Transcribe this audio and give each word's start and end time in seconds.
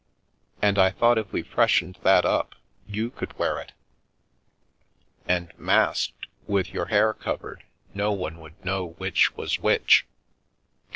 And 0.63 0.79
I 0.79 0.89
thought 0.89 1.19
if 1.19 1.31
we 1.31 1.43
freshened 1.43 1.99
that 2.01 2.25
up 2.25 2.55
you 2.87 3.11
could 3.11 3.37
wear 3.37 3.59
it; 3.59 3.71
and 5.27 5.53
masked, 5.59 6.25
with 6.47 6.73
your 6.73 6.85
hair 6.87 7.13
covered, 7.13 7.61
no 7.93 8.11
one 8.11 8.39
would 8.39 8.65
know 8.65 8.93
which 8.97 9.37
was 9.37 9.59
which. 9.59 10.07